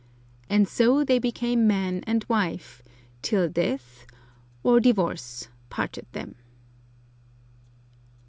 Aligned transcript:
And 0.49 0.67
so 0.67 1.03
they 1.03 1.19
became 1.19 1.67
man 1.67 2.03
and 2.07 2.25
wife 2.27 2.81
till 3.21 3.47
death 3.47 4.07
or 4.63 4.79
divorce 4.79 5.47
parted 5.69 6.07
them. 6.13 6.33